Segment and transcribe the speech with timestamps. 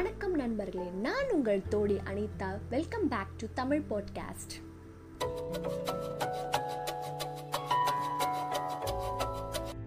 [0.00, 2.58] வணக்கம் நண்பர்களே நான் உங்கள் தோழி Anitha.
[2.70, 4.54] Welcome back to Tamil podcast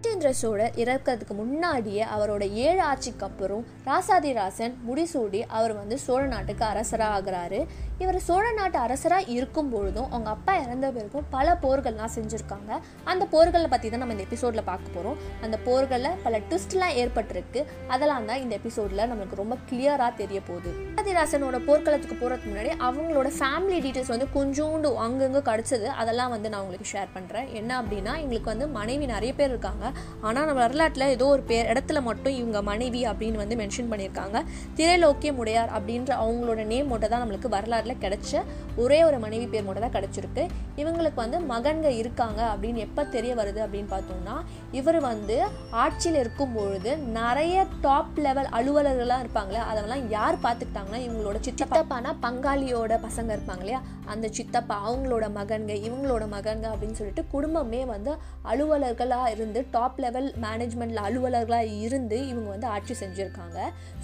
[0.00, 7.20] Rajendra Chola இறக்கிறதுக்கு முன்னாடியே அவரோட ஏழு ஆட்சிக்கு அப்புறம் ராசாதிராசன் முடிசூடி அவர் வந்து சோழ நாட்டுக்கு அரசராக
[7.20, 7.66] ஆகிறாரு
[8.02, 12.70] இவர் சோழ நாட்டு அரசராக இருக்கும் பொழுதும் அவங்க அப்பா இறந்த பிறகும் பல போர்கள்லாம் செஞ்சுருக்காங்க.
[13.10, 17.60] அந்த போர்களை பற்றி தான் நம்ம இந்த எபிசோடில் பார்க்க போகிறோம் அந்த போர்களில் பல ட்விஸ்ட்லாம் ஏற்பட்டிருக்கு.
[17.94, 20.72] அதெல்லாம் தான் இந்த எபிசோடில் நம்மளுக்கு ரொம்ப கிளியராக தெரிய போகுது.
[20.96, 25.88] ராசாதிராசனோட போர்க்களத்துக்கு போகிறதுக்கு முன்னாடி அவங்களோட ஃபேமிலி டீட்டெயில்ஸ் வந்து கொஞ்சோண்டு அங்கங்கே கிடச்சது.
[26.02, 29.84] அதெல்லாம் வந்து நான் உங்களுக்கு ஷேர் பண்ணுறேன் என்ன அப்படின்னா எங்களுக்கு வந்து மனைவி நிறைய பேர் இருக்காங்க.
[30.26, 34.36] ஆனால் நம்ம வரலாற்றில் ஏதோ ஒரு பேர் இடத்துல மட்டும் இவங்க மனைவி அப்படின்னு வந்து மென்ஷன் பண்ணியிருக்காங்க.
[34.80, 38.42] திரைலோக்கிய முடையார் அப்படின்ற அவங்களோட நேம் மட்டும் தான் நம்மளுக்கு வரலாறு வரலாற்றில் கிடைச்ச
[38.82, 40.42] ஒரே ஒரு மனைவி பேர் மட்டும் தான் கிடைச்சிருக்கு.
[40.80, 44.34] இவங்களுக்கு வந்து மகன்க இருக்காங்க அப்படின்னு எப்போ தெரிய வருது அப்படின்னு பார்த்தோம்னா
[44.78, 45.36] இவர் வந்து
[45.82, 53.30] ஆட்சியில் இருக்கும் பொழுது நிறைய டாப் லெவல் அலுவலர்கள்லாம் இருப்பாங்களே அதெல்லாம் யார் பார்த்துக்கிட்டாங்கன்னா இவங்களோட சித்தப்பானா பங்காளியோட பசங்க
[53.36, 53.80] இருப்பாங்க இல்லையா?
[54.12, 58.12] அந்த சித்தப்பா அவங்களோட மகன்க இவங்களோட மகன்க அப்படின்னு சொல்லிட்டு குடும்பமே வந்து
[58.52, 63.58] அலுவலர்களாக இருந்து டாப் லெவல் மேனேஜ்மெண்ட்டில் அலுவலர்களாக இருந்து இவங்க வந்து ஆட்சி செஞ்சுருக்காங்க.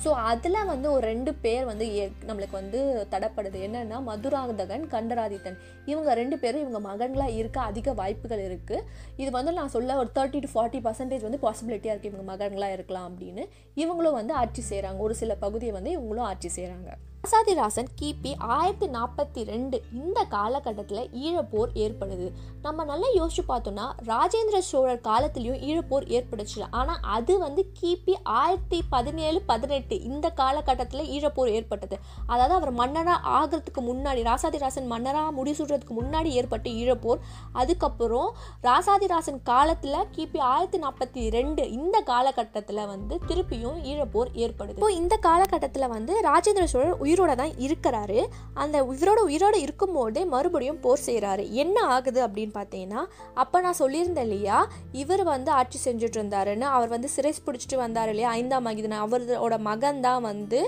[0.04, 1.86] ஸோ அதில் வந்து ஒரு ரெண்டு பேர் வந்து
[2.28, 2.78] நம்மளுக்கு வந்து
[3.14, 3.58] தடப்படுது.
[3.70, 5.58] என்னென்னா மதுராந்தகன் கண்டராதித்தன்.
[5.90, 8.86] இவங்க ரெண்டு பேரும் இவங்க மகன்களாக இருக்க அதிக வாய்ப்புகள் இருக்குது
[9.22, 13.08] இது வந்து நான் சொல்ல ஒரு தேர்ட்டி டு ஃபார்ட்டி பர்சன்டேஜ் வந்து பாசிபிலிட்டியாக இருக்குது இவங்க மகன்களாக இருக்கலாம்
[13.10, 13.44] அப்படின்னு.
[13.82, 16.90] இவங்களும் வந்து ஆட்சி செய்கிறாங்க ஒரு சில பகுதியை வந்து இவங்களும் ஆட்சி செய்கிறாங்க
[17.24, 22.26] ராசாதிராசன் கிபி ஆயிரத்தி நாற்பத்தி ரெண்டு இந்த காலகட்டத்தில் ஈழப்போர் ஏற்படுது.
[22.64, 26.60] நம்ம நல்லா யோசிச்சு பார்த்தோம்னா ராஜேந்திர சோழர் காலத்திலையும் ஈழப்போர் ஏற்படுச்சு.
[26.78, 31.98] ஆனால் அது வந்து கிபி ஆயிரத்தி பதினேழு பதினெட்டு இந்த காலகட்டத்தில் ஈழப்போர் ஏற்பட்டது.
[32.32, 37.22] அதாவது அவர் மன்னராக ஆகிறதுக்கு முன்னாடி ராசாதிராசன் மன்னராக முடிசூடுறதுக்கு முன்னாடி ஏற்பட்ட ஈழப்போர்.
[37.62, 38.32] அதுக்கப்புறம்
[38.68, 44.78] ராசாதிராசன் காலத்தில் கிபி ஆயிரத்தி நாற்பத்தி ரெண்டு இந்த காலகட்டத்தில் வந்து திருப்பியும் ஈழப்போர் ஏற்படுது.
[44.80, 48.20] இப்போ இந்த காலகட்டத்தில் வந்து ராஜேந்திர சோழர் உயிரோட தான் இருக்கிறாரு.
[48.54, 53.02] அந்த இவரோட உயிரோட இருக்கும்போதே மறுபடியும் போர் செய்கிறாரு என்ன ஆகுது அப்படின்னு பார்த்தீங்கன்னா
[53.34, 54.58] அப்போ நான் சொல்லியிருந்தேன் இல்லையா
[54.92, 60.00] இவர் வந்து ஆட்சி செஞ்சுட்டு இருந்தாருன்னு அவர் வந்து சிறை பிடிச்சிட்டு வந்தார் இல்லையா ஐந்தாம் மகிதன் அவரோட மகன்
[60.00, 60.60] தான் வந்து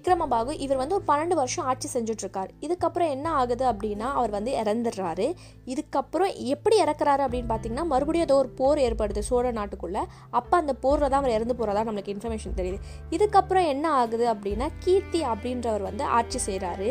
[0.00, 2.50] விக்ரமபாகு இவர் வந்து ஒரு பன்னெண்டு வருஷம் ஆட்சி செஞ்சுட்ருக்கார்.
[2.66, 5.26] இதுக்கப்புறம் என்ன ஆகுது அப்படின்னா அவர் வந்து இறந்துடுறாரு.
[5.72, 10.02] இதுக்கப்புறம் எப்படி இறக்குறாரு அப்படின்னு பார்த்தீங்கன்னா மறுபடியும் ஏதோ ஒரு போர் ஏற்படுது சோழ நாட்டுக்குள்ளே.
[10.38, 12.78] அப்போ அந்த போரில் தான் அவர் இறந்து போகிறதா நம்மளுக்கு இன்ஃபர்மேஷன் தெரியுது.
[13.16, 16.88] இதுக்கப்புறம் என்ன ஆகுது அப்படின்னா கீர்த்தி அப்படின்றவர் வந்து ஆட்சி செய்கிறாரு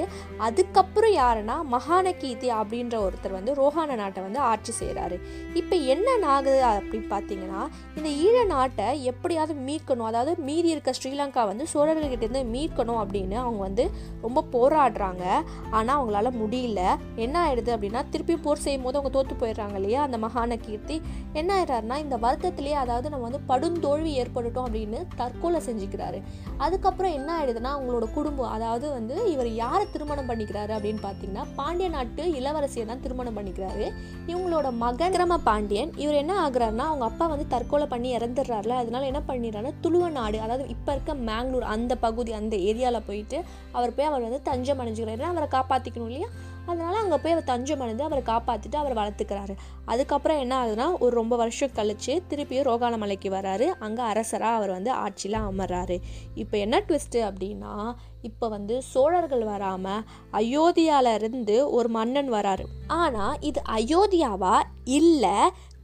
[0.49, 5.19] அதுக்கப்புறம் யாருன்னா மகான கீர்த்தி அப்படின்ற ஒருத்தர் வந்து ரோஹான நாட்டை வந்து ஆட்சி செய்கிறாரு
[5.61, 7.63] இப்போ என்ன ஆகுது அப்படின்னு பார்த்தீங்கன்னா
[7.97, 10.07] இந்த ஈழ நாட்டை எப்படியாவது மீட்கணும்.
[10.11, 13.85] அதாவது மீறி இருக்க ஸ்ரீலங்கா வந்து சோழர்கள்கிட்டேருந்து மீட்கணும் அப்படின்னு அவங்க வந்து
[14.21, 15.23] ரொம்ப போராடுறாங்க.
[15.71, 16.81] ஆனால் அவங்களால முடியல.
[17.15, 20.01] என்ன ஆயிடுது அப்படின்னா திருப்பி போர் செய்யும் போது அவங்க தோற்று போயிடுறாங்க இல்லையா?
[20.01, 20.97] அந்த மகான கீர்த்தி.
[21.33, 26.19] என்ன ஆயிடுறாருன்னா இந்த வருத்தத்திலேயே அதாவது நம்ம வந்து படுந்தோல்வி ஏற்பட்டுட்டோம் அப்படின்னு தற்கொலை செஞ்சுக்கிறாரு.
[26.57, 32.23] அதுக்கப்புறம் என்ன ஆயிடுதுன்னா அவங்களோட குடும்பம் அதாவது வந்து இவர் யாரை திருமணம் பண்ணிக்கிறாரு அப்படின்னு பார்த்தீங்கன்னா பாண்டிய நாட்டு
[32.39, 33.85] இளவரசியை தான் திருமணம் பண்ணிக்கிறாரு.
[34.31, 39.21] இவங்களோட மகன் கிரம பாண்டியன் இவர் என்ன ஆகுறாருன்னா அவங்க அப்பா வந்து தற்கொலை பண்ணி இறந்துடுறாருல அதனால என்ன
[39.27, 43.37] பண்ணிடுறாருன்னா துளுவ நாடு அதாவது இப்போ இருக்க மேங்களூர் அந்த பகுதி அந்த ஏரியா ஏரியாவில் போயிட்டு
[43.77, 45.23] அவர் போய் அவர் வந்து தஞ்சம் அடைஞ்சுக்கிறாரு.
[45.31, 46.29] அவரை காப்பாற்றிக்கணும் இல்லையா?
[46.69, 49.53] அதனால அங்கே போய் அவர் தஞ்சம் அடைந்து அவரை காப்பாற்றிட்டு அவர் வளர்த்துக்கிறாரு.
[49.91, 53.67] அதுக்கப்புறம் என்ன ஆகுதுன்னா ஒரு ரொம்ப வருஷம் கழிச்சு திருப்பியும் ரோகாலமலைக்கு வராரு.
[53.85, 55.97] அங்கே அரசராக அவர் வந்து ஆட்சியில் அமர்றாரு.
[56.35, 57.73] இப்போ என்ன ட்விஸ்ட்டு அப்படின்னா
[58.21, 60.05] இப்போ வந்து சோழர்கள் வராமல்
[60.41, 62.65] அயோத்தியாவிலேருந்து ஒரு மன்னன் வராரு.
[63.01, 64.55] ஆனால் இது அயோத்தியாவா
[64.99, 65.37] இல்லை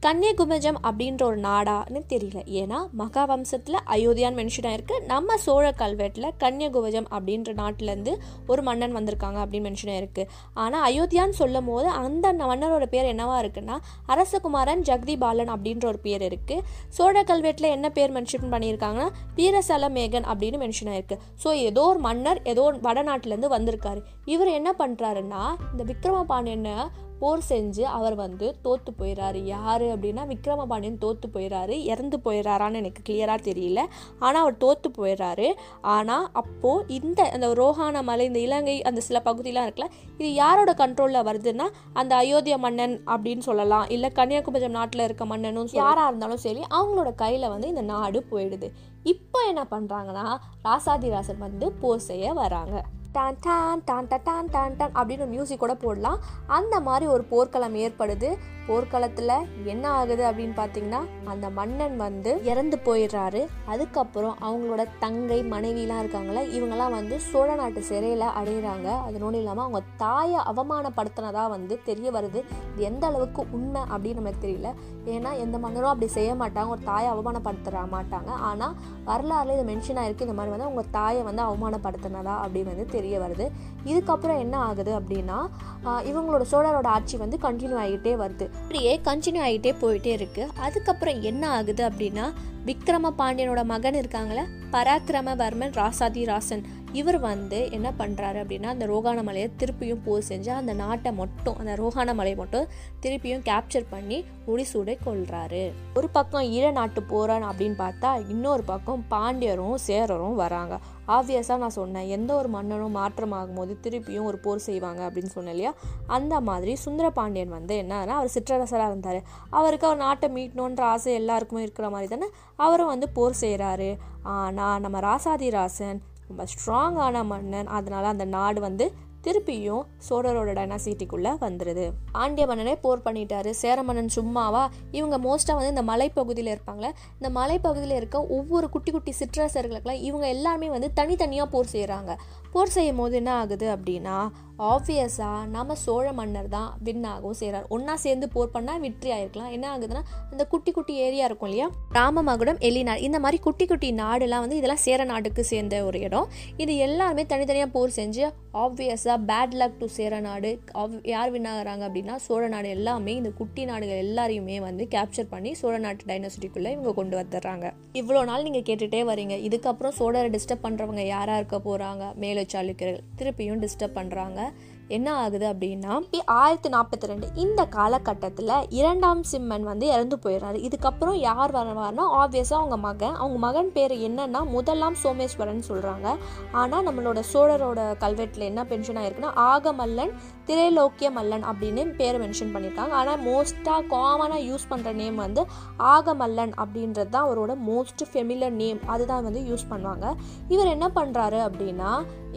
[0.06, 2.40] கன்னியகுமஜம் அப்படின்ற ஒரு நாடான்னு தெரியல.
[2.60, 8.12] ஏன்னா மகாவம்சத்தில் அயோத்தியான்னு மென்ஷன் ஆயிருக்கு நம்ம சோழ கல்வெட்டில் கன்னியகுமஜம் அப்படின்ற நாட்டிலேருந்து
[8.46, 10.24] ஒரு மன்னன் வந்திருக்காங்க அப்படின்னு மென்ஷன் ஆயிருக்கு
[10.54, 16.22] ஆனால் அயோத்தியான்னு சொல்லும் போது அந்த மன்னரோட பேர் என்னவா இருக்குன்னா அரசகுமாரன் ஜெகதி பாலன் அப்படின்ற ஒரு பேர்
[16.22, 21.98] இருக்குது சோழ கல்வெட்டில் என்ன பேர் மென்ஷன் பண்ணியிருக்காங்கன்னா வீரசல மேகன் அப்படின்னு மென்ஷன் ஆயிருக்கு ஸோ ஏதோ ஒரு
[21.98, 24.02] மன்னர் ஏதோ வடநாட்டிலேருந்து வந்திருக்காரு.
[24.24, 25.42] இவர் என்ன பண்ணுறாருன்னா
[25.72, 26.76] இந்த விக்ரம பாண்டியனை
[27.20, 33.40] போர் செஞ்சு அவர் வந்து தோத்து போயிடுறாரு யார் அப்படின்னா விக்ரமபாண்டியன் தோத்து போயிடுறாரு இறந்து போயிடுறாரான்னு எனக்கு கிளியராக
[33.48, 33.82] தெரியல.
[34.24, 35.48] ஆனால் அவர் தோத்து போயிடுறாரு
[35.96, 39.88] ஆனால் அப்போது இந்த அந்த ரோஹான மலை இந்த இலங்கை அந்த சில பகுதியெலாம் இருக்குல்ல
[40.18, 41.68] இது யாரோட கண்ட்ரோலில் வருதுன்னா
[42.02, 43.86] அந்த அயோத்தியா மன்னன் அப்படின்னு சொல்லலாம்.
[43.96, 48.70] இல்லை கன்னியாகுமரி நாட்டில் இருக்க மன்னனும் யாராக இருந்தாலும் சரி அவங்களோட கையில் வந்து இந்த நாடு போயிடுது.
[49.14, 50.26] இப்போ என்ன பண்ணுறாங்கன்னா
[50.68, 52.76] ராசாதிராசன் வந்து போர் செய்ய வராங்க.
[53.16, 56.18] டான் டான் டான் டான் டான் டான் டான் அப்படின்னு மியூசிக் கூட போடலாம்.
[56.46, 58.30] அந்த மாதிரி ஒரு போர்க்களம் ஏற்படுது.
[58.68, 59.32] போர்க்களத்தில்
[59.64, 63.46] என்ன ஆகுது அப்படின்னு பார்த்தீங்கன்னா அந்த மன்னன் வந்து இறந்து போயிடுறாரு.
[63.64, 68.88] அதுக்கப்புறம் அவங்களோட தங்கை மனைவிலாம் இருக்காங்களே இவங்கெல்லாம் வந்து சோழ நாட்டு சிறையில் அடையிறாங்க.
[69.08, 72.42] அதனோடு இல்லாமல் அவங்க தாயை அவமானப்படுத்தினதாக வந்து தெரிய வருது.
[72.72, 74.72] இது எந்த அளவுக்கு உண்மை அப்படின்னு நமக்கு தெரியல.
[75.14, 76.68] ஏன்னா எந்த மன்னரும் அப்படி செய்ய மாட்டாங்க.
[76.68, 78.30] ஒரு தாயை அவமானப்படுத்த மாட்டாங்க.
[78.50, 78.74] ஆனால்
[79.06, 80.28] வரலாறுல இது மென்ஷன் ஆயிருக்கு.
[80.28, 83.46] இந்த மாதிரி வந்து அவங்க தாயை வந்து அவமானப்படுத்தினதா அப்படின்னு வந்து தெரிய வருது.
[83.86, 85.38] இதுக்கப்புறம் என்ன ஆகுது அப்படின்னா
[85.84, 88.46] இவங்களோட சோழரோட ஆட்சி வந்து கண்டினியூ ஆகிட்டே வருது.
[88.62, 90.44] அப்படியே கண்டினியூ ஆகிட்டே போயிட்டே இருக்கு.
[90.68, 92.26] அதுக்கப்புறம் என்ன ஆகுது அப்படின்னா
[92.66, 96.64] விக்ரம பாண்டியனோட மகன் இருக்காங்களே பராக்கிரமவர்மன் ராசாதி ராசன்
[97.00, 101.72] இவர் வந்து என்ன பண்ணுறாரு அப்படின்னா அந்த ரோகான மலையை திருப்பியும் போர் செஞ்சு அந்த நாட்டை மட்டும் அந்த
[101.82, 102.66] ரோகான மலையை மட்டும்
[103.02, 105.62] திருப்பியும் கேப்சர் பண்ணி முடிசூடை கொள்கிறாரு
[105.98, 110.74] ஒரு பக்கம் ஈழ நாட்டு போகிறான் அப்படின்னு பார்த்தா இன்னொரு பக்கம் பாண்டியரும் சேரரும் வராங்க.
[111.16, 115.72] ஆப்வியஸாக நான் சொன்னேன் எந்த ஒரு மன்னனும் மாற்றமாகும் போது திருப்பியும் ஒரு போர் செய்வாங்க அப்படின்னு சொன்னேன் இல்லையா?
[116.16, 119.20] அந்த மாதிரி சுந்தர பாண்டியன் வந்து என்னன்னா அவர் சிற்றரசராக இருந்தார்.
[119.58, 122.28] அவருக்கு அவர் நாட்டை மீட்டணுன்ற ஆசை எல்லாருக்குமே இருக்கிற மாதிரி தானே
[122.66, 123.90] அவரும் வந்து போர் செய்கிறாரு
[124.36, 127.66] ஆனால் நம்ம ராசாதி ராசன் ரொம்ப ஸ்ட்ராங்கான மன்னன்.
[127.78, 128.86] அதனால் அந்த நாடு வந்து
[129.26, 133.50] திருப்பியும் சோழரோட டைனாசிட்டிக்குள்ளே வந்துடுது பாண்டிய மன்னனே போர் பண்ணிட்டாரு.
[133.50, 134.68] சேர மன்னன் சும்மாவா?
[134.90, 136.90] இவங்க மோஸ்ட்டாக வந்து இந்த மலைப்பகுதியில் இருப்பாங்களே
[137.20, 142.12] இந்த மலைப்பகுதியில் இருக்க ஒவ்வொரு குட்டி குட்டி சிற்றரசர்களுக்கெல்லாம் இவங்க எல்லாருமே வந்து தனித்தனியாக போர் செய்கிறாங்க
[142.52, 144.18] போர் செய்யும் போது என்ன ஆகுது அப்படின்னா
[144.58, 149.66] ஆப்வியஸாக நம்ம சோழ மன்னர் தான் வின் ஆகவும் செய்கிறார் ஒன்றா சேர்ந்து போர் பண்ணால் வெற்றி ஆகிருக்கலாம் என்ன
[149.72, 150.02] ஆகுதுன்னா
[150.32, 151.66] இந்த குட்டி குட்டி ஏரியா இருக்கும் இல்லையா?
[151.92, 156.28] ராமமகுடம் எலிநாடு இந்த மாதிரி குட்டி குட்டி நாடுலாம் வந்து இதெல்லாம் சேர நாட்டுக்கு சேர்ந்த ஒரு இடம்.
[156.56, 160.50] இது எல்லாருமே தனித்தனியாக போர் செஞ்சு ஆப்வியஸாக பேட் லக் டு சேர நாடு.
[160.82, 161.48] அவ் யார் வின்
[161.86, 166.92] அப்படின்னா சோழ நாடு எல்லாமே இந்த குட்டி நாடுகள் எல்லாரையுமே வந்து கேப்சர் பண்ணி சோழ நாட்டு டைனோசிட்டிக்குள்ளே இவங்க
[166.92, 167.66] கொண்டு வந்துடுறாங்க.
[168.00, 169.36] இவ்வளோ நாள் நீங்கள் கேட்டுகிட்டே வரீங்க.
[169.48, 174.40] இதுக்கப்புறம் சோழரை டிஸ்டர்ப் பண்ணுறவங்க யாராக இருக்க போகிறாங்க மேலே சாளுக்கியர்கள் திருப்பியும் டிஸ்டர்ப் பண்ணுறாங்க
[174.88, 175.94] என்ன ஆகுது அப்படின்னா
[176.40, 180.58] ஆயிரத்தி நாற்பத்தி ரெண்டு இந்த காலகட்டத்தில் இரண்டாம் சிம்மன் வந்து இறந்து போயிடுறாரு.
[180.68, 183.14] இதுக்கப்புறம் யார் வருவார்னா ஆப்வியஸாக அவங்க மகன்.
[183.14, 186.08] அவங்க மகன் பேர் என்னன்னா முதலாம் சோமேஸ்வரன் சொல்கிறாங்க
[186.52, 190.14] ஆனால் நம்மளோட சோழரோட கல்வெட்டில் என்ன பென்ஷன் ஆயிருக்குன்னா ஆகமல்லன்
[190.46, 195.42] திரைலோக்கிய மல்லன் அப்படின்னு பேரை மென்ஷன் பண்ணியிருக்காங்க ஆனால் மோஸ்ட்டாக காமனாக யூஸ் பண்ணுற நேம் வந்து
[195.78, 200.06] ஆகமல்லன் அப்படின்றது தான் அவரோட மோஸ்ட் ஃபெமிலர் நேம் அதுதான் வந்து யூஸ் பண்ணுவாங்க.
[200.48, 201.90] இவர் என்ன பண்ணுறாரு அப்படின்னா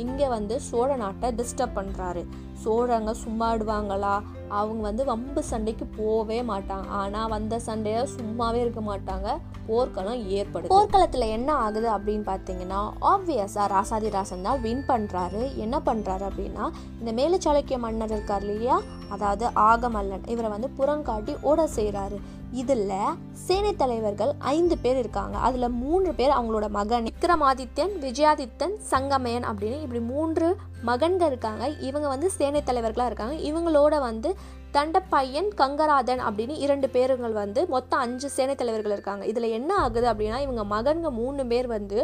[0.04, 2.24] இங்கே வந்து சோழ நாட்டை டிஸ்டர்ப் பண்ணுறாரு
[2.64, 4.16] சோழங்க சும்மாடுவாங்களா
[4.58, 6.88] அவங்க வந்து வம்பு சண்டைக்கு போகவே மாட்டாங்க.
[7.00, 9.28] ஆனால் வந்த சண்டையை சும்மாவே இருக்க மாட்டாங்க.
[9.68, 10.72] போர்க்களம் ஏற்படுது.
[10.74, 12.80] போர்க்களத்தில் என்ன ஆகுது அப்படின்னு பார்த்தீங்கன்னா
[13.12, 16.66] ஆப்வியஸாக ராசாதி ராசன் தான் வின் பண்ணுறாரு என்ன பண்ணுறாரு அப்படின்னா
[17.00, 18.78] இந்த மேலச்சாளுக்கிய மன்னர் இருக்கார் இல்லையா?
[19.16, 20.26] அதாவது ஆகமல்லன்.
[20.34, 22.20] இவரை வந்து புறங்காட்டி ஓட செய்கிறாரு
[22.52, 22.90] இதில்
[23.34, 25.38] சேனை தலைவர்கள் ஐந்து பேர் இருக்காங்க.
[25.38, 27.04] அதில் மூன்று பேர் அவங்களோட மகன்.
[27.04, 31.68] விக்ரமாதித்யன் விஜயாதித்தன் சங்கமயன் அப்படின்னு இப்படி மூன்று மகன்கள் இருக்காங்க.
[31.68, 33.36] இவங்க வந்து சேனை தலைவர்களாக இருக்காங்க.
[33.36, 34.36] இவங்களோட வந்து
[34.76, 39.24] தண்டப்பையன் கங்கராதன் அப்படின்னு இரண்டு பேருங்கள் வந்து மொத்தம் அஞ்சு சேனை தலைவர்கள் இருக்காங்க.
[39.32, 41.98] இதில் என்ன ஆகுது அப்படின்னா இவங்க மகன்க மூணு பேர் வந்து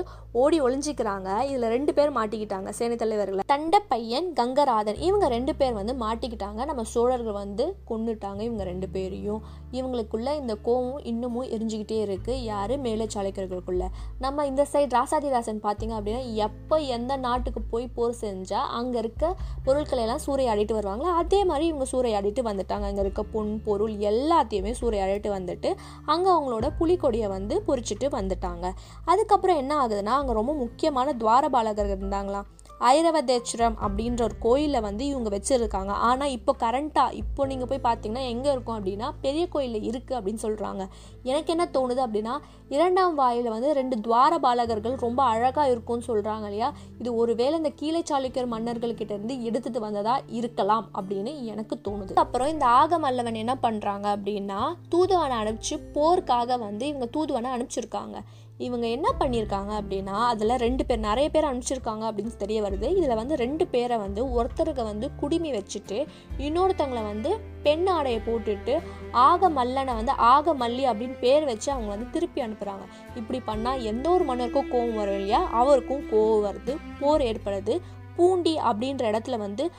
[0.43, 1.27] ஓடி ஒளிஞ்சிக்கிறாங்க.
[1.49, 3.45] இதில் ரெண்டு பேர் மாட்டிக்கிட்டாங்க சேனை தலைவர்கள்.
[3.53, 6.65] தண்டப்பையன் கங்கராதன் இவங்க ரெண்டு பேர் வந்து மாட்டிக்கிட்டாங்க.
[6.69, 9.43] நம்ம சோழர்கள் வந்து கொண்டுட்டாங்க இவங்க ரெண்டு பேரையும்.
[9.77, 12.33] இவங்களுக்குள்ள இந்த கோவம் இன்னமும் எரிஞ்சுக்கிட்டே இருக்கு.
[12.43, 12.77] யாரு?
[12.87, 13.85] மேலே சாளுக்கியர்களுக்குள்ள.
[14.25, 19.33] நம்ம இந்த சைடு ராசாதிராசன் பார்த்தீங்க அப்படின்னா எப்போ எந்த நாட்டுக்கு போய் போர் செஞ்சா அங்கே இருக்க
[19.67, 21.13] பொருட்களை எல்லாம் சூறையாடிட்டு வருவாங்களோ?
[21.23, 22.87] அதே மாதிரி இவங்க சூறையாடிட்டு வந்து வந்துட்டாங்க.
[22.91, 25.71] அங்கே இருக்க பொன் பொருள் எல்லாத்தையுமே சூறையாடிட்டு வந்துட்டு
[26.05, 28.65] அங்கே அவங்களோட புலிக்கொடியை வந்து பொறிச்சிட்டு வந்துட்டாங்க.
[29.05, 32.49] அதுக்கப்புறம் என்ன ஆகுதுன்னா அங்கே ரொம்ப முக்கியமான துவாரபாலகர் இருந்தாங்களாம்.
[32.79, 35.91] ஐரவதேச்சுரம் அப்படின்ற ஒரு கோயிலில் வந்து இவங்க வச்சுருக்காங்க.
[36.09, 40.83] ஆனால் இப்போ கரண்ட்டாக இப்போ நீங்கள் போய் பார்த்தீங்கன்னா எங்கே இருக்கும் அப்படின்னா பெரிய கோயிலில் இருக்குது அப்படின்னு சொல்கிறாங்க
[41.23, 42.33] எனக்கு என்ன தோணுது அப்படின்னா
[42.69, 46.69] இரண்டாம் வாயில் வந்து ரெண்டு துவாரபாலகர்கள் ரொம்ப அழகாக இருக்கும்னு சொல்கிறாங்க இல்லையா?
[46.99, 52.13] இது ஒருவேளை இந்த கீழே சாளுக்கியர் மன்னர்கள்கிட்ட இருந்து எடுத்துட்டு வந்ததா இருக்கலாம் அப்படின்னு எனக்கு தோணுது.
[52.25, 58.17] அப்புறம் இந்த ஆகமல்லவன் என்ன பண்ணுறாங்க அப்படின்னா தூதுவனை அனுப்பிச்சு போருக்காக வந்து இவங்க தூதுவனை அனுப்பிச்சிருக்காங்க.
[58.57, 62.87] இவங்க என்ன பண்ணியிருக்காங்க அப்படின்னா அதில் ரெண்டு பேர் நிறைய பேர் அனுப்பிச்சிருக்காங்க அப்படின்னு தெரிய வருது.
[62.97, 66.07] இதில் வந்து ரெண்டு பேரை வந்து ஒருத்தருக்கு வந்து குடிமி வச்சுட்டு
[66.37, 68.81] இன்னொருத்தவங்களை வந்து பெண் ஆடையை போட்டுட்டு
[69.11, 72.85] ஆக மல்லனை வந்து ஆக மல்லி அப்படின்னு பேர் வச்சு அவங்க வந்து திருப்பி அனுப்புகிறாங்க
[73.15, 75.49] இப்படி பண்ணால் எந்த ஒரு மன்னருக்கும் கோவம் வரும் இல்லையா?
[75.51, 77.79] அவருக்கும் கோவம் வருது போர் ஏற்படுது.
[78.15, 79.71] பூண்டி அப்படின்ற இடத்துல வந்து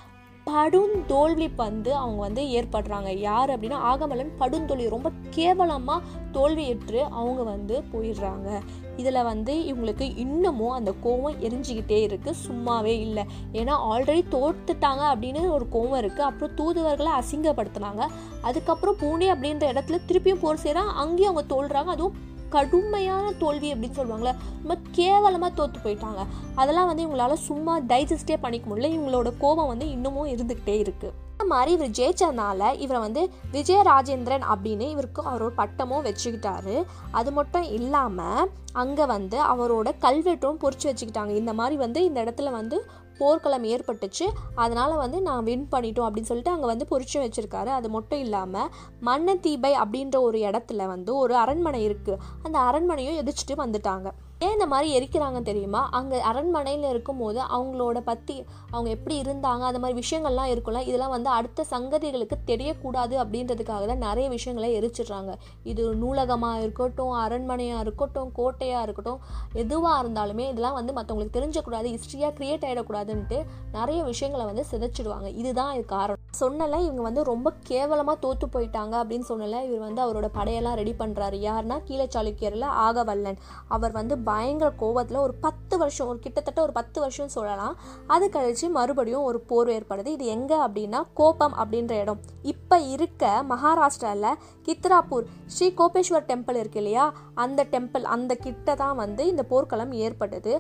[0.49, 3.11] படுந்தோல்வி வந்து அவங்க வந்து ஏற்படுறாங்க.
[3.29, 8.49] யார் அப்படின்னா ஆகமலன் படுந்தோல்வி ரொம்ப கேவலமாக தோல்வியுற்று அவங்க வந்து போயிடுறாங்க.
[8.97, 13.25] இதில் வந்து இவங்களுக்கு இன்னமும் அந்த கோவம் எரிஞ்சுக்கிட்டே இருக்குது சும்மாவே இல்லை.
[13.53, 18.05] ஏன்னா ஆல்ரெடி தோத்துட்டாங்க அப்படின்னு ஒரு கோவம் இருக்குது அப்புறம் தூதுவர்களை அசிங்கப்படுத்துனாங்க.
[18.43, 21.93] அதுக்கப்புறம் பூனே அப்படின்ற இடத்துல திருப்பியும் போர் செய்கிறாங்க அங்கேயும் அவங்க தோல்றாங்க.
[21.97, 22.17] அதுவும்
[22.49, 26.23] கடுமையான தோல்வி அப்படின்னு சொல்லுவாங்களே ரொம்ப கேவலமாக தோற்று போயிட்டாங்க.
[26.55, 28.91] அதெல்லாம் வந்து இவங்களால சும்மா டைஜஸ்டே பண்ணிக்க முடியல.
[28.97, 35.23] இவங்களோட கோபம் வந்து இன்னமும் இருந்துக்கிட்டே இருக்குது மாதிரி இவர் ஜெயிச்சதுனால இவரை வந்து விஜய ராஜேந்திரன் அப்படின்னு இவருக்கு
[35.23, 36.85] அவரோட பட்டமும் வச்சுக்கிட்டாரு.
[37.11, 41.35] அது மட்டும் இல்லாமல் அங்கே வந்து அவரோட கல்வெட்டும் பொறிச்சு வச்சுக்கிட்டாங்க.
[41.43, 42.79] இந்த மாதிரி வந்து இந்த இடத்துல வந்து
[43.19, 44.27] போர்க்களம் ஏற்பட்டுச்சு.
[44.65, 47.73] அதனால் வந்து நான் வின் பண்ணிட்டோம் அப்படின்னு சொல்லிட்டு அங்கே வந்து பொறிச்சு வச்சுருக்காரு.
[47.79, 48.71] அது மட்டும் இல்லாமல்
[49.09, 54.09] மன்னத்தீபை அப்படின்ற ஒரு இடத்துல வந்து ஒரு அரண்மனை இருக்குது அந்த அரண்மனையும் எதிர்ச்சிட்டு வந்துட்டாங்க.
[54.45, 55.81] ஏன் இந்த மாதிரி எரிக்கிறாங்க தெரியுமா?
[55.99, 58.35] அங்கே அரண்மனையில் இருக்கும்போது அவங்களோட பற்றி
[58.73, 64.27] அவங்க எப்படி இருந்தாங்க அந்த மாதிரி விஷயங்கள்லாம் இருக்கும்ல இதெல்லாம் வந்து அடுத்த சங்கதிகளுக்கு தெரியக்கூடாது அப்படின்றதுக்காக தான் நிறைய
[64.35, 65.35] விஷயங்களை எரிச்சிடுறாங்க.
[65.71, 69.23] இது நூலகமாக இருக்கட்டும் அரண்மனையாக இருக்கட்டும் கோட்டையாக இருக்கட்டும்
[69.63, 73.39] எதுவாக இருந்தாலுமே இதெல்லாம் வந்து மற்றவங்களுக்கு தெரிஞ்சக்கூடாது ஹிஸ்ட்ரியாக க்ரியேட் ஆகிடக்கூடாதுன்ட்டு
[73.79, 75.31] நிறைய விஷயங்களை வந்து சிதைச்சிடுவாங்க.
[75.41, 76.23] இதுதான் இது காரணம்.
[76.43, 81.37] சொன்னல இவங்க வந்து ரொம்ப கேவலமாக தோற்று போயிட்டாங்க அப்படின்னு சொன்னல இவர் வந்து அவரோட படையெல்லாம் ரெடி பண்ணுறாரு
[81.49, 83.43] யாருன்னா கீழே சாளுக்கியரில் ஆகவல்லன்.
[83.75, 87.75] அவர் வந்து பயங்கர கோபத்தில் ஒரு பத்து வருஷம் ஒரு கிட்டத்தட்ட ஒரு பத்து வருஷம் சொல்லலாம்.
[88.15, 90.11] அது கழிச்சு மறுபடியும் ஒரு போர் ஏற்படுது.
[90.17, 92.21] இது எங்கே அப்படின்னா கோப்பம் அப்படின்ற இடம்.
[92.53, 97.05] இப்போ இருக்க மகாராஷ்டிராவில் கித்ராப்பூர் ஸ்ரீ கோபேஸ்வர் டெம்பிள் இருக்கு இல்லையா?
[97.45, 100.53] அந்த டெம்பிள் அந்த கிட்ட தான் வந்து இந்த போர்க்களம் ஏற்பட்டது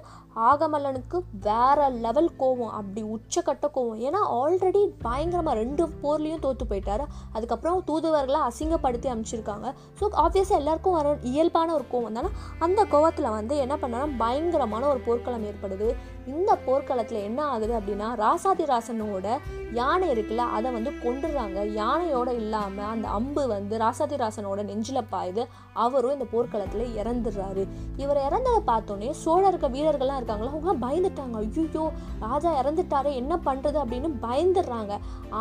[0.51, 4.01] ஆகமல்லனுக்கு வேற லெவல் கோவம் அப்படி உச்சக்கட்ட கோவம்.
[4.07, 7.05] ஏன்னா ஆல்ரெடி பயங்கரமாக ரெண்டு போர்லேயும் தோற்று போயிட்டாரு.
[7.33, 9.69] அதுக்கப்புறம் தூதுவர்களை அசிங்கப்படுத்தி அமைச்சிருக்காங்க
[10.01, 12.31] ஸோ ஆப்வியஸாக எல்லாருக்கும் வர இயல்பான ஒரு கோவம் தானே?
[12.59, 15.89] அந்த கோவத்தில் வந்து என்ன பண்ணாலும் பயங்கரமான ஒரு போர்க்களம் ஏற்படுது.
[16.27, 19.27] இந்த போர்க்களத்தில் என்ன ஆகுது அப்படின்னா ராசாதிராசனோட
[19.73, 25.43] யானை இருக்குல்ல அதை வந்து கொண்டுடுறாங்க யானையோட இல்லாமல் அந்த அம்பு வந்து ராசாதிராசனோட நெஞ்சில் பாயுது.
[25.73, 27.65] அவரும் இந்த போர்க்களத்தில் இறந்துடுறாரு.
[27.97, 31.37] இவர் இறந்ததை பார்த்தோன்னே சோழ இருக்க வீரர்கள்லாம் இருக்காங்களோ அவங்களாம் பயந்துட்டாங்க.
[31.45, 31.85] ஐயோ
[32.27, 34.95] ராஜா இறந்துட்டாரு என்ன பண்ணுறது அப்படின்னு பயந்துடுறாங்க.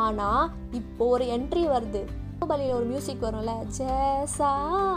[0.04, 0.52] ஆனால்
[0.82, 2.04] இப்போ ஒரு என்ட்ரி வருது.
[2.40, 4.50] பாகுபலியில் ஒரு மியூசிக் வரும்ல ஜேசா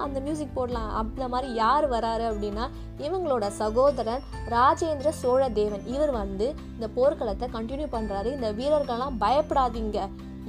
[0.04, 0.88] அந்த மியூசிக் போடலாம்.
[1.00, 2.64] அந்த மாதிரி யார் வராரு அப்படின்னா
[3.07, 10.00] இவங்களோட சகோதரன் ராஜேந்திர சோழ தேவன் இவர் வந்து இந்த போர்க்களத்தை கண்டினியூ பண்ணுறாரு இந்த வீரர்கள்லாம் பயப்படாதீங்க.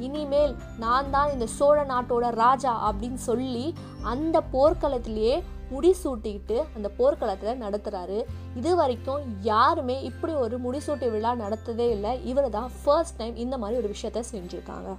[0.08, 3.66] இனிமேல் நான் தான் இந்த சோழ நாட்டோட ராஜா அப்படின்னு சொல்லி
[4.14, 5.38] அந்த போர்க்களத்திலேயே
[5.72, 8.20] முடிசூட்டிக்கிட்டு அந்த போர்க்களத்தில் நடத்துகிறாரு
[8.56, 12.14] இது வரைக்கும் யாருமே இப்படி ஒரு முடிசூட்டு விழா நடத்ததே இல்லை.
[12.24, 14.92] இவர் தான் ஃபர்ஸ்ட் டைம் இந்த மாதிரி ஒரு விஷயத்த செஞ்சுருக்காங்க.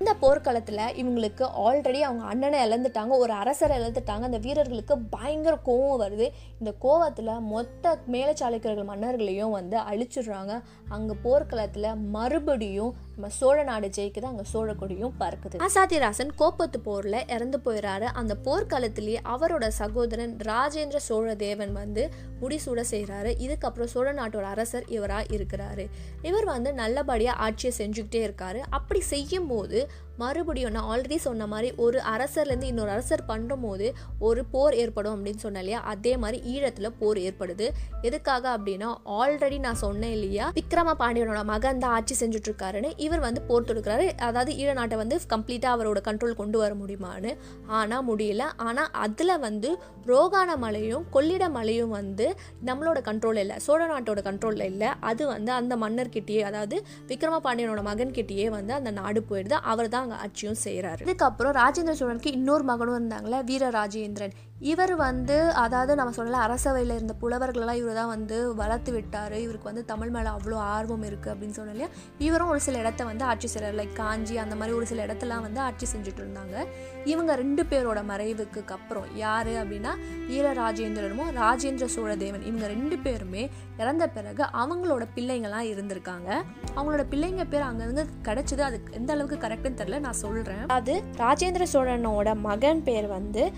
[0.00, 3.12] இந்த போர்க்களத்தில் இவங்களுக்கு ஆல்ரெடி அவங்க அண்ணனை இழந்துட்டாங்க.
[3.24, 4.24] ஒரு அரசரை இழந்துட்டாங்க.
[4.28, 6.26] அந்த வீரர்களுக்கு பயங்கர கோவம் வருது.
[6.58, 10.54] இந்த கோவத்தில் மொத்த மேலச்சாளுக்கியர்கள் மன்னர்களையும் வந்து அழிச்சிடுறாங்க.
[10.88, 15.56] அங்கே போர்க்களத்தில் மறுபடியும் நம்ம சோழ நாடு ஜெயிக்குது அங்கே சோழ கொடியும் பறக்குது.
[15.66, 22.10] அசாத்தியராசன் கோப்பத்து போரில் இறந்து போயிடுறாரு அந்த போர்க்காலத்திலேயே அவரோட சகோதரன் ராஜேந்திர சோழ தேவன் வந்து
[22.42, 25.86] முடிசூட செய்கிறாரு இதுக்கப்புறம் சோழ நாட்டோட அரசர் இவராக இருக்கிறாரு.
[26.22, 28.62] இவர் வந்து நல்லபடியாக ஆட்சியை செஞ்சுக்கிட்டே இருக்காரு.
[28.70, 33.86] அப்படி செய்யும் போது மறுபடியும் நான் ஆல்ரெடி சொன்ன மாதிரி ஒரு அரசர்லேருந்து இன்னொரு அரசர் பண்ணும்போது
[34.18, 35.80] ஒரு போர் ஏற்படும் அப்படின்னு சொன்னேன் இல்லையா?
[35.80, 37.68] அதே மாதிரி ஈழத்தில் போர் ஏற்படுது.
[38.02, 38.88] எதுக்காக அப்படின்னா
[39.20, 40.52] ஆல்ரெடி நான் சொன்னேன் இல்லையா?
[40.60, 44.06] விக்ரம பாண்டியனோட மகன் தான் ஆட்சி செஞ்சுட்டு இருக்காருன்னு இவர் வந்து போர் தொடுக்கிறாரு.
[44.18, 47.32] அதாவது ஈழ நாட்டை வந்து கம்ப்ளீட்டாக அவரோட கண்ட்ரோல் கொண்டு வர முடியுமான்னு
[47.66, 48.46] ஆனால் முடியல.
[48.56, 53.56] ஆனால் அதில் வந்து ரோகான மலையும் கொள்ளிட மலையும் வந்து நம்மளோட கண்ட்ரோல் இல்லை.
[53.58, 54.88] சோழ நாட்டோட கண்ட்ரோலில் இல்லை.
[55.00, 59.58] அது வந்து அந்த மன்னர்கிட்டயே அதாவது விக்ரம பாண்டியனோட மகன்கிட்டயே வந்து அந்த நாடு போயிடுது.
[59.72, 65.50] அவர் தான் அங்கே ஆட்சியும் செய்கிறாரு இதுக்கப்புறம் ராஜேந்திர சோழனுக்கு இன்னொரு மகனும் இருந்தாங்களே வீர ராஜேந்திரன் இவர் வந்து
[65.50, 69.32] அதாவது நம்ம சொன்னல அரசவையில் இருந்த புலவர்களெல்லாம் இவர் தான் வந்து வளர்த்து விட்டார்.
[69.32, 71.92] இவருக்கு வந்து தமிழ் மேலே அவ்வளோ ஆர்வம் இருக்குது அப்படின்னு சொன்ன இல்லையா?
[72.18, 75.60] இவரும் ஒரு சில இடத்த வந்து ஆட்சி செய்கிறார் லைக் காஞ்சி அந்த மாதிரி ஒரு சில இடத்தெல்லாம் வந்து
[75.60, 76.64] ஆட்சி செஞ்சுட்டு இருந்தாங்க.
[77.04, 79.94] இவங்க ரெண்டு பேரோட மறைவுக்கு அப்புறம் யார் அப்படின்னா
[80.28, 82.46] ஈர ராஜேந்திரனும் ராஜேந்திர சோழதேவன்.
[82.46, 86.30] இவங்க ரெண்டு பேருமே இறந்த பிறகு அவங்களோட பிள்ளைங்கள்லாம் இருந்திருக்காங்க.
[86.76, 88.60] அவங்களோட பிள்ளைங்க பேர் அங்கேருந்து கிடச்சிது.
[88.60, 93.52] அது எந்த அளவுக்கு கரெக்டுன்னு தெரில நான் சொல்கிறேன் அது ராஜேந்திர சோழனோட மகன் பேர் வந்து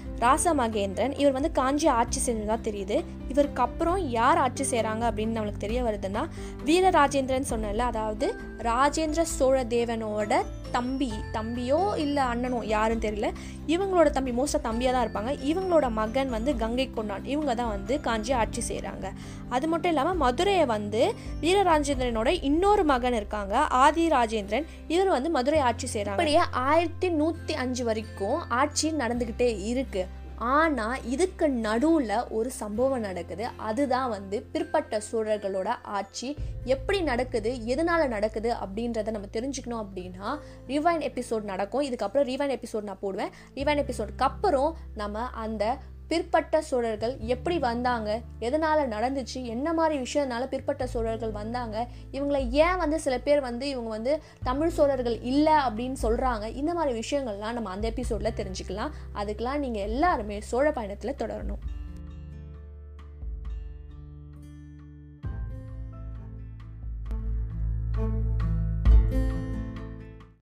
[0.94, 2.96] ராசமகேந்திரன் இவர் வந்து காஞ்சி ஆட்சி செஞ்சதாக தெரியுது.
[3.32, 6.22] இவருக்கு அப்புறம் யார் ஆட்சி செய்கிறாங்க அப்படின்னு நம்மளுக்கு தெரிய வருதுன்னா
[6.68, 8.26] வீரராஜேந்திரன் சொன்னல அதாவது
[8.68, 10.34] ராஜேந்திர சோழ தேவனோட
[10.76, 13.28] தம்பி தம்பியோ இல்லை அண்ணனோ யாருன்னு தெரியல.
[13.74, 15.32] இவங்களோட தம்பி மோஸ்ட்டாக தம்பியாக தான் இருப்பாங்க.
[15.50, 17.26] இவங்களோட மகன் வந்து கங்கை கொண்டான்.
[17.34, 19.06] இவங்க தான் வந்து காஞ்சி ஆட்சி செய்கிறாங்க
[19.56, 21.02] அது மட்டும் இல்லாமல் மதுரையை வந்து
[21.44, 27.84] வீரராஜேந்திரனோட இன்னொரு மகன் இருக்காங்க ஆதி ராஜேந்திரன் இவர் வந்து மதுரை ஆட்சி செய்கிறாங்க அப்படியே ஆயிரத்தி நூற்றி அஞ்சு
[27.90, 33.44] வரைக்கும் ஆட்சி நடந்துக்கிட்டே இருக்குது ஆனால் இதுக்கு நடுவில் ஒரு சம்பவம் நடக்குது.
[33.68, 36.28] அதுதான் வந்து பிற்பட்ட சோழர்களோட ஆட்சி.
[36.64, 37.50] எப்படி நடக்குது?
[37.66, 38.50] எதனால் நடக்குது?
[38.64, 40.28] அப்படின்றத நம்ம தெரிஞ்சுக்கணும் அப்படின்னா
[40.66, 41.84] ரிவைன் எபிசோட் நடக்கும்.
[41.88, 43.32] இதுக்கப்புறம் ரிவைன் எபிசோட் நான் போடுவேன்.
[43.54, 45.64] ரிவைன் எபிசோடுக்கு அப்புறம் நம்ம அந்த
[46.08, 48.20] பிற்பட்ட சோழர்கள் எப்படி வந்தாங்க?
[48.38, 49.44] எதனால் நடந்துச்சு?
[49.44, 51.86] என்ன மாதிரி விஷயம்னால பிற்பட்ட சோழர்கள் வந்தாங்க?
[52.12, 56.98] இவங்களை ஏன் வந்து சில பேர் வந்து இவங்க வந்து தமிழ் சோழர்கள் இல்லை அப்படின்னு சொல்கிறாங்க இந்த மாதிரி
[56.98, 58.90] விஷயங்கள்லாம் நம்ம அந்த எபிசோடில் தெரிஞ்சுக்கலாம்.
[59.14, 61.62] அதுக்கெலாம் நீங்கள் எல்லாருமே சோழ பயணத்தில் தொடரணும்.